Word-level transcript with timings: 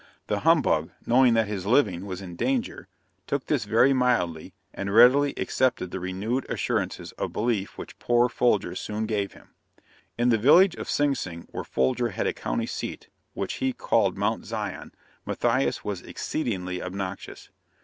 The 0.25 0.39
humbug 0.39 0.89
knowing 1.05 1.35
that 1.35 1.47
his 1.47 1.67
living 1.67 2.07
was 2.07 2.21
in 2.23 2.35
danger, 2.35 2.87
took 3.27 3.45
this 3.45 3.65
very 3.65 3.93
mildly, 3.93 4.55
and 4.73 4.91
readily 4.91 5.31
accepted 5.37 5.91
the 5.91 5.99
renewed 5.99 6.43
assurances 6.49 7.11
of 7.19 7.31
belief 7.33 7.77
which 7.77 7.99
poor 7.99 8.27
Folger 8.27 8.73
soon 8.73 9.05
gave 9.05 9.33
him. 9.33 9.49
In 10.17 10.29
the 10.29 10.39
village 10.39 10.73
of 10.75 10.89
Sing 10.89 11.13
Sing 11.13 11.47
where 11.51 11.63
Folger 11.63 12.09
had 12.09 12.25
a 12.25 12.33
country 12.33 12.65
seat 12.65 13.09
which 13.35 13.53
he 13.61 13.73
called 13.73 14.17
Mount 14.17 14.43
Zion, 14.43 14.91
Matthias 15.27 15.85
was 15.85 16.01
exceedingly 16.01 16.81
obnoxious. 16.81 17.49